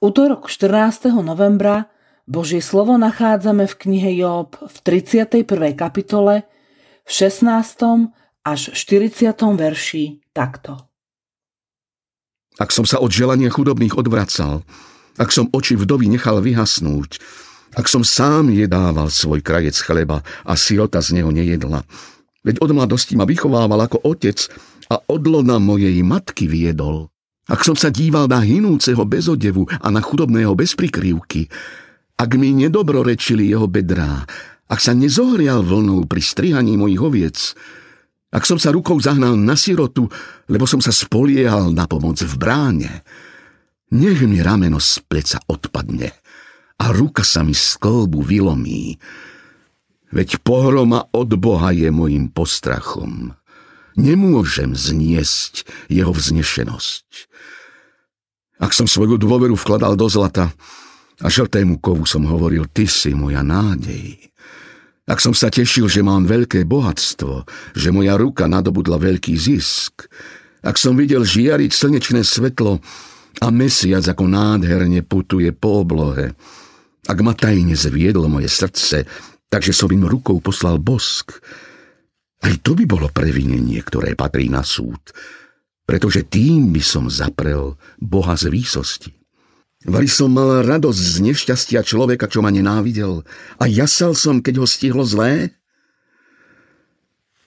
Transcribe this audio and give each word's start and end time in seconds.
útorok 0.00 0.48
14. 0.50 1.12
novembra 1.24 1.88
Božie 2.26 2.58
slovo 2.58 2.98
nachádzame 2.98 3.70
v 3.70 3.74
knihe 3.74 4.10
Job 4.18 4.58
v 4.58 4.76
31. 4.82 5.46
kapitole 5.78 6.42
v 7.06 7.10
16. 7.10 7.46
až 8.42 8.60
40. 8.74 9.30
verši 9.54 10.26
takto. 10.34 10.90
Ak 12.56 12.72
som 12.72 12.88
sa 12.88 12.98
od 12.98 13.12
želania 13.12 13.52
chudobných 13.52 13.94
odvracal, 13.94 14.64
ak 15.20 15.28
som 15.30 15.46
oči 15.52 15.76
vdovy 15.76 16.08
nechal 16.08 16.40
vyhasnúť, 16.40 17.20
ak 17.76 17.86
som 17.86 18.00
sám 18.00 18.48
jedával 18.48 19.12
svoj 19.12 19.44
krajec 19.44 19.76
chleba 19.76 20.24
a 20.48 20.56
sirota 20.56 21.04
z 21.04 21.20
neho 21.20 21.28
nejedla, 21.28 21.84
veď 22.42 22.64
od 22.64 22.70
mladosti 22.72 23.14
ma 23.14 23.28
vychovával 23.28 23.84
ako 23.84 24.00
otec 24.02 24.48
a 24.88 25.02
odlona 25.10 25.60
mojej 25.60 26.00
matky 26.00 26.48
viedol. 26.48 27.12
Ak 27.46 27.62
som 27.62 27.78
sa 27.78 27.94
díval 27.94 28.26
na 28.26 28.42
hinúceho 28.42 29.06
bez 29.06 29.30
odevu 29.30 29.70
a 29.70 29.86
na 29.94 30.02
chudobného 30.02 30.58
bez 30.58 30.74
prikrývky, 30.74 31.46
ak 32.18 32.30
mi 32.34 32.50
nedobrorečili 32.50 33.46
jeho 33.46 33.70
bedrá, 33.70 34.26
ak 34.66 34.82
sa 34.82 34.90
nezohrial 34.98 35.62
vlnou 35.62 36.10
pri 36.10 36.18
strihaní 36.18 36.74
mojich 36.74 37.02
oviec, 37.02 37.38
ak 38.34 38.42
som 38.42 38.58
sa 38.58 38.74
rukou 38.74 38.98
zahnal 38.98 39.38
na 39.38 39.54
sirotu, 39.54 40.10
lebo 40.50 40.66
som 40.66 40.82
sa 40.82 40.90
spoliehal 40.90 41.70
na 41.70 41.86
pomoc 41.86 42.18
v 42.18 42.34
bráne, 42.34 43.06
nech 43.94 44.18
mi 44.26 44.42
rameno 44.42 44.82
z 44.82 45.06
pleca 45.06 45.38
odpadne 45.46 46.10
a 46.82 46.84
ruka 46.90 47.22
sa 47.22 47.46
mi 47.46 47.54
z 47.54 47.78
kolbu 47.78 48.26
vylomí. 48.26 48.98
Veď 50.10 50.42
pohroma 50.42 51.06
od 51.14 51.30
Boha 51.38 51.70
je 51.70 51.86
mojim 51.94 52.26
postrachom. 52.34 53.30
Nemôžem 53.96 54.76
zniesť 54.76 55.64
jeho 55.88 56.12
vznešenosť. 56.12 57.08
Ak 58.60 58.72
som 58.72 58.88
svoju 58.88 59.20
dôveru 59.20 59.56
vkladal 59.56 59.96
do 59.96 60.08
zlata, 60.08 60.52
a 61.24 61.32
žltému 61.32 61.80
kovu 61.80 62.04
som 62.04 62.28
hovoril, 62.28 62.68
ty 62.68 62.84
si 62.84 63.16
moja 63.16 63.40
nádej. 63.40 64.20
Ak 65.06 65.22
som 65.22 65.32
sa 65.32 65.48
tešil, 65.48 65.88
že 65.88 66.04
mám 66.04 66.28
veľké 66.28 66.66
bohatstvo, 66.68 67.46
že 67.72 67.94
moja 67.94 68.18
ruka 68.18 68.44
nadobudla 68.50 69.00
veľký 69.00 69.32
zisk, 69.38 70.10
ak 70.66 70.76
som 70.76 70.98
videl 70.98 71.22
žiariť 71.22 71.70
slnečné 71.70 72.20
svetlo 72.26 72.82
a 73.38 73.46
mesiac 73.54 74.02
ako 74.02 74.26
nádherne 74.26 75.00
putuje 75.06 75.54
po 75.54 75.86
oblohe, 75.86 76.34
ak 77.06 77.18
ma 77.22 77.32
tajne 77.38 77.78
zviedlo 77.78 78.26
moje 78.26 78.50
srdce, 78.50 79.06
takže 79.46 79.70
som 79.70 79.88
im 79.94 80.04
rukou 80.04 80.42
poslal 80.42 80.82
bosk, 80.82 81.38
aj 82.44 82.54
to 82.60 82.76
by 82.76 82.84
bolo 82.84 83.08
previnenie, 83.08 83.80
ktoré 83.80 84.12
patrí 84.12 84.52
na 84.52 84.60
súd, 84.60 85.00
pretože 85.88 86.26
tým 86.26 86.74
by 86.74 86.82
som 86.82 87.08
zaprel 87.08 87.78
Boha 87.96 88.34
z 88.36 88.52
výsosti. 88.52 89.12
Vali 89.86 90.10
som 90.10 90.34
mal 90.34 90.66
radosť 90.66 90.98
z 90.98 91.16
nešťastia 91.30 91.80
človeka, 91.86 92.26
čo 92.26 92.42
ma 92.42 92.50
nenávidel 92.50 93.22
a 93.62 93.64
jasal 93.70 94.18
som, 94.18 94.42
keď 94.42 94.64
ho 94.64 94.66
stihlo 94.66 95.06
zlé? 95.06 95.54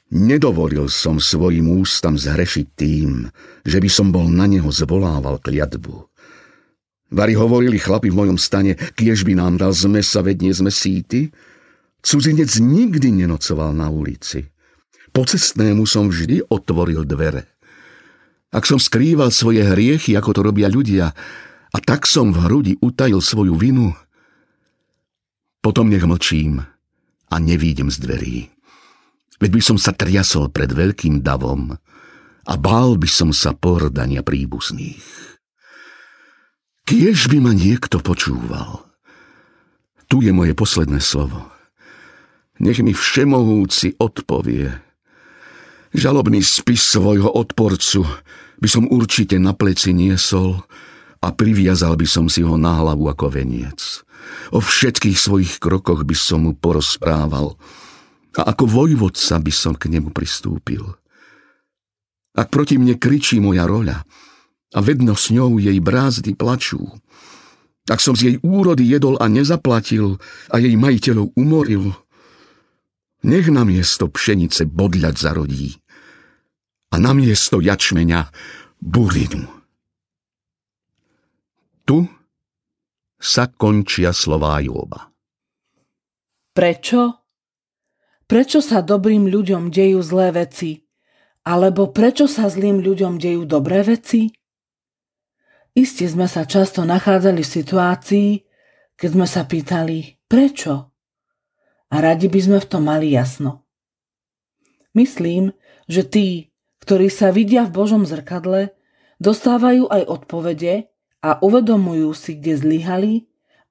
Nedovolil 0.10 0.90
som 0.90 1.22
svojim 1.22 1.70
ústam 1.70 2.18
zhrešiť 2.18 2.68
tým, 2.74 3.30
že 3.62 3.78
by 3.78 3.90
som 3.92 4.10
bol 4.10 4.26
na 4.26 4.50
neho 4.50 4.72
zvolával 4.74 5.38
kliatbu. 5.38 6.10
Vari 7.10 7.34
hovorili 7.34 7.78
chlapi 7.82 8.10
v 8.10 8.18
mojom 8.18 8.38
stane, 8.38 8.78
kiež 8.98 9.26
by 9.26 9.38
nám 9.38 9.58
dal 9.58 9.74
z 9.74 9.86
mesa, 9.90 10.22
veď 10.22 10.38
nie 10.46 10.54
sme. 10.54 10.72
Cudzinec 12.00 12.56
nikdy 12.58 13.12
nenocoval 13.12 13.76
na 13.76 13.92
ulici. 13.92 14.48
Pocestnému 15.20 15.84
som 15.84 16.08
vždy 16.08 16.48
otvoril 16.48 17.04
dvere. 17.04 17.44
Ak 18.56 18.64
som 18.64 18.80
skrýval 18.80 19.36
svoje 19.36 19.68
hriechy, 19.68 20.16
ako 20.16 20.32
to 20.32 20.42
robia 20.48 20.72
ľudia, 20.72 21.12
a 21.76 21.78
tak 21.84 22.08
som 22.08 22.32
v 22.32 22.48
hrudi 22.48 22.74
utajil 22.80 23.20
svoju 23.20 23.60
vinu. 23.60 23.92
Potom 25.60 25.92
nech 25.92 26.08
mlčím 26.08 26.64
a 27.28 27.36
nevídem 27.36 27.92
z 27.92 28.00
dverí. 28.00 28.38
Veď 29.44 29.60
by 29.60 29.62
som 29.62 29.76
sa 29.76 29.92
triasol 29.92 30.56
pred 30.56 30.72
veľkým 30.72 31.20
davom 31.20 31.76
a 32.48 32.54
bál 32.56 32.96
by 32.96 33.12
som 33.12 33.36
sa 33.36 33.52
pohrdania 33.52 34.24
príbuzných. 34.24 35.04
Kiež 36.88 37.28
by 37.28 37.44
ma 37.44 37.52
niekto 37.52 38.00
počúval. 38.00 38.88
Tu 40.08 40.24
je 40.24 40.32
moje 40.32 40.56
posledné 40.56 41.04
slovo. 41.04 41.44
Nech 42.64 42.80
mi 42.80 42.96
všemohúci 42.96 44.00
odpovie. 44.00 44.89
Žalobný 45.90 46.46
spis 46.46 46.86
svojho 46.86 47.34
odporcu 47.34 48.06
by 48.62 48.68
som 48.70 48.86
určite 48.86 49.42
na 49.42 49.58
pleci 49.58 49.90
niesol 49.90 50.62
a 51.20 51.34
priviazal 51.34 51.98
by 51.98 52.06
som 52.06 52.30
si 52.30 52.46
ho 52.46 52.62
na 52.62 52.78
hlavu 52.78 53.10
ako 53.10 53.34
veniec. 53.34 54.06
O 54.54 54.62
všetkých 54.62 55.18
svojich 55.18 55.54
krokoch 55.58 56.06
by 56.06 56.14
som 56.14 56.46
mu 56.46 56.54
porozprával 56.54 57.58
a 58.38 58.54
ako 58.54 58.70
vojvodca 58.70 59.42
by 59.42 59.50
som 59.50 59.74
k 59.74 59.90
nemu 59.90 60.14
pristúpil. 60.14 60.86
Ak 62.38 62.54
proti 62.54 62.78
mne 62.78 62.96
kričí 63.02 63.42
moja 63.42 63.66
roľa 63.66 64.06
a 64.70 64.80
vedno 64.86 65.18
s 65.18 65.34
ňou 65.34 65.58
jej 65.58 65.76
brázdy 65.82 66.38
plačú, 66.38 66.86
ak 67.90 67.98
som 67.98 68.14
z 68.14 68.22
jej 68.22 68.36
úrody 68.46 68.86
jedol 68.86 69.18
a 69.18 69.26
nezaplatil 69.26 70.22
a 70.54 70.62
jej 70.62 70.78
majiteľov 70.78 71.34
umoril, 71.34 71.98
nech 73.24 73.48
na 73.52 73.68
miesto 73.68 74.08
pšenice 74.08 74.68
bodľať 74.70 75.16
zarodí 75.16 75.80
a 76.90 76.96
na 76.98 77.12
miesto 77.12 77.60
jačmeňa 77.60 78.32
burinu. 78.80 79.46
Tu 81.84 82.06
sa 83.20 83.52
končia 83.52 84.16
slová 84.16 84.62
Jóba. 84.64 85.12
Prečo? 86.56 87.20
Prečo 88.30 88.60
sa 88.62 88.86
dobrým 88.86 89.28
ľuďom 89.28 89.74
dejú 89.74 90.00
zlé 90.06 90.32
veci? 90.46 90.86
Alebo 91.44 91.90
prečo 91.90 92.30
sa 92.30 92.46
zlým 92.46 92.80
ľuďom 92.84 93.18
dejú 93.18 93.44
dobré 93.50 93.82
veci? 93.82 94.30
Isté 95.74 96.06
sme 96.10 96.30
sa 96.30 96.46
často 96.46 96.86
nachádzali 96.86 97.42
v 97.42 97.54
situácii, 97.58 98.30
keď 99.00 99.10
sme 99.10 99.28
sa 99.30 99.48
pýtali, 99.48 100.28
prečo? 100.28 100.89
A 101.90 102.02
radi 102.02 102.30
by 102.30 102.40
sme 102.40 102.58
v 102.62 102.70
tom 102.70 102.86
mali 102.86 103.12
jasno. 103.14 103.66
Myslím, 104.94 105.54
že 105.90 106.06
tí, 106.06 106.28
ktorí 106.86 107.10
sa 107.10 107.34
vidia 107.34 107.66
v 107.66 107.74
Božom 107.74 108.06
zrkadle, 108.06 108.74
dostávajú 109.18 109.90
aj 109.90 110.04
odpovede, 110.06 110.90
a 111.20 111.40
uvedomujú 111.44 112.16
si, 112.16 112.40
kde 112.40 112.54
zlyhali 112.56 113.14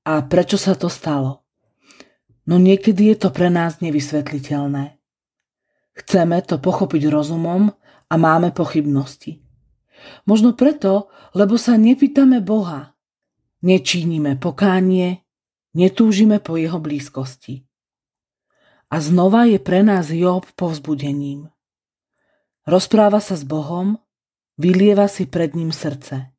a 0.04 0.20
prečo 0.24 0.60
sa 0.60 0.76
to 0.76 0.92
stalo. 0.92 1.44
No 2.48 2.56
niekedy 2.56 3.12
je 3.12 3.16
to 3.16 3.28
pre 3.28 3.52
nás 3.52 3.80
nevysvetliteľné. 3.84 4.96
Chceme 5.96 6.38
to 6.44 6.56
pochopiť 6.62 7.10
rozumom 7.12 7.74
a 8.08 8.14
máme 8.14 8.54
pochybnosti. 8.54 9.44
Možno 10.24 10.54
preto, 10.54 11.10
lebo 11.34 11.58
sa 11.60 11.76
nepýtame 11.76 12.40
Boha. 12.40 12.94
Nečínime 13.60 14.38
pokánie, 14.38 15.26
netúžime 15.74 16.38
po 16.38 16.54
jeho 16.54 16.78
blízkosti. 16.78 17.67
A 18.88 19.04
znova 19.04 19.44
je 19.44 19.60
pre 19.60 19.84
nás 19.84 20.08
Job 20.08 20.48
povzbudením. 20.56 21.52
Rozpráva 22.64 23.20
sa 23.20 23.36
s 23.36 23.44
Bohom, 23.44 24.00
vylieva 24.56 25.08
si 25.08 25.28
pred 25.28 25.52
ním 25.52 25.72
srdce. 25.72 26.32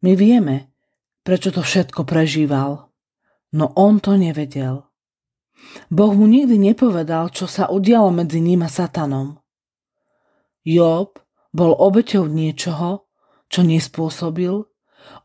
My 0.00 0.12
vieme, 0.16 0.72
prečo 1.24 1.52
to 1.52 1.60
všetko 1.60 2.08
prežíval, 2.08 2.88
no 3.52 3.72
on 3.76 4.00
to 4.00 4.16
nevedel. 4.16 4.88
Boh 5.90 6.12
mu 6.14 6.24
nikdy 6.24 6.56
nepovedal, 6.56 7.34
čo 7.34 7.50
sa 7.50 7.66
udialo 7.68 8.14
medzi 8.14 8.38
ním 8.38 8.62
a 8.62 8.70
Satanom. 8.70 9.40
Job 10.62 11.18
bol 11.50 11.72
obeťou 11.74 12.28
niečoho, 12.28 13.08
čo 13.48 13.64
nespôsobil, 13.64 14.68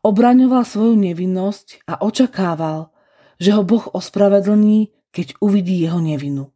obraňoval 0.00 0.64
svoju 0.64 0.96
nevinnosť 0.96 1.84
a 1.84 2.00
očakával, 2.00 2.90
že 3.36 3.52
ho 3.52 3.62
Boh 3.62 3.84
ospravedlní, 3.92 4.90
keď 5.14 5.38
uvidí 5.38 5.86
jeho 5.86 6.02
nevinu. 6.02 6.50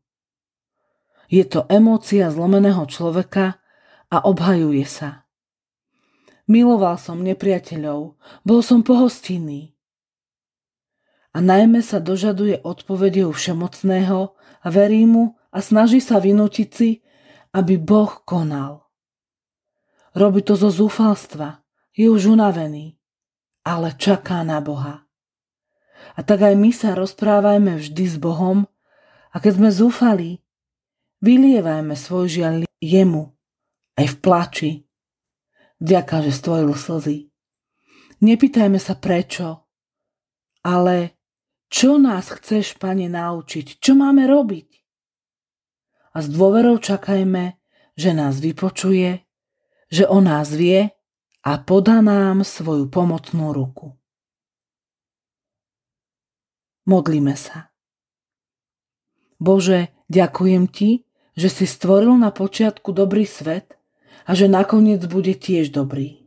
Je 1.31 1.47
to 1.47 1.63
emócia 1.71 2.27
zlomeného 2.35 2.83
človeka 2.91 3.63
a 4.11 4.27
obhajuje 4.27 4.83
sa. 4.83 5.29
Miloval 6.49 6.97
som 6.99 7.23
nepriateľov, 7.23 8.17
bol 8.43 8.61
som 8.65 8.83
pohostinný. 8.83 9.77
A 11.37 11.45
najmä 11.45 11.85
sa 11.85 12.01
dožaduje 12.01 12.59
odpovede 12.65 13.23
u 13.29 13.37
všemocného 13.37 14.33
a 14.65 14.67
verí 14.73 15.05
mu 15.05 15.37
a 15.53 15.61
snaží 15.61 16.01
sa 16.01 16.19
vynútiť 16.19 16.69
si, 16.73 17.05
aby 17.53 17.77
Boh 17.77 18.25
konal. 18.25 18.89
Robí 20.17 20.41
to 20.41 20.57
zo 20.57 20.73
zúfalstva, 20.73 21.61
je 21.93 22.09
už 22.09 22.33
unavený, 22.33 22.97
ale 23.63 23.93
čaká 24.01 24.41
na 24.41 24.65
Boha. 24.65 25.08
A 26.19 26.21
tak 26.27 26.43
aj 26.43 26.55
my 26.59 26.71
sa 26.75 26.99
rozprávajme 26.99 27.79
vždy 27.79 28.05
s 28.05 28.17
Bohom 28.19 28.67
a 29.31 29.37
keď 29.39 29.53
sme 29.59 29.71
zúfali, 29.71 30.31
vylievajme 31.23 31.95
svoj 31.95 32.27
žiaľ 32.27 32.55
jemu, 32.83 33.35
aj 33.99 34.07
v 34.07 34.17
plači, 34.23 34.73
Ďaká, 35.79 36.27
že 36.27 36.35
stvojil 36.35 36.75
slzy. 36.75 37.19
Nepýtajme 38.19 38.83
sa 38.83 38.99
prečo, 38.99 39.71
ale 40.67 41.15
čo 41.71 42.03
nás 42.03 42.35
chceš, 42.35 42.75
Pane, 42.83 43.07
naučiť? 43.07 43.79
Čo 43.79 43.95
máme 43.95 44.27
robiť? 44.27 44.69
A 46.15 46.19
s 46.19 46.27
dôverou 46.27 46.83
čakajme, 46.83 47.63
že 47.95 48.11
nás 48.11 48.43
vypočuje, 48.43 49.23
že 49.87 50.05
o 50.11 50.19
nás 50.19 50.51
vie 50.51 50.91
a 51.47 51.51
podá 51.63 52.03
nám 52.03 52.43
svoju 52.43 52.91
pomocnú 52.91 53.55
ruku. 53.55 53.95
Modlíme 56.89 57.37
sa. 57.37 57.69
Bože, 59.37 59.93
ďakujem 60.09 60.73
Ti, 60.73 61.05
že 61.37 61.49
si 61.53 61.69
stvoril 61.69 62.17
na 62.17 62.33
počiatku 62.33 62.97
dobrý 62.97 63.29
svet 63.29 63.77
a 64.25 64.33
že 64.33 64.49
nakoniec 64.49 65.05
bude 65.05 65.37
tiež 65.37 65.69
dobrý. 65.69 66.25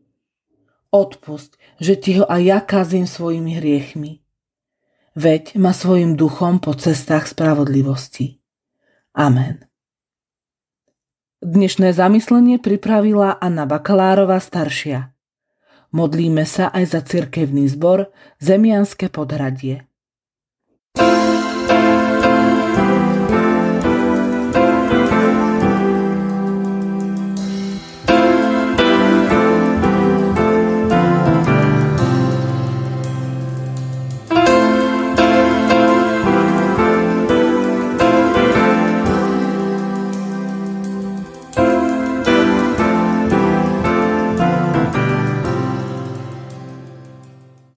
Odpusť, 0.94 1.58
že 1.82 1.98
Ti 1.98 2.12
ho 2.22 2.26
aj 2.30 2.42
ja 2.46 2.60
kazím 2.62 3.10
svojimi 3.10 3.58
hriechmi. 3.58 4.22
Veď 5.18 5.58
ma 5.58 5.74
svojim 5.74 6.14
duchom 6.16 6.64
po 6.64 6.78
cestách 6.78 7.28
spravodlivosti. 7.28 8.40
Amen. 9.18 9.66
Dnešné 11.42 11.92
zamyslenie 11.92 12.62
pripravila 12.62 13.34
Anna 13.34 13.66
Bakalárova 13.66 14.38
staršia. 14.38 15.10
Modlíme 15.92 16.46
sa 16.46 16.70
aj 16.70 16.86
za 16.96 17.02
cirkevný 17.02 17.66
zbor 17.66 18.14
Zemianské 18.40 19.12
podhradie. 19.12 19.91
Thank 20.96 21.26
you. 21.26 21.31